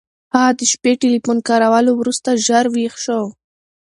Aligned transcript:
هغه 0.33 0.51
د 0.59 0.61
شپې 0.71 0.91
ټیلیفون 1.01 1.37
کارولو 1.49 1.91
وروسته 1.95 2.29
ژر 2.45 2.65
ویښ 2.73 2.93
شو. 3.03 3.21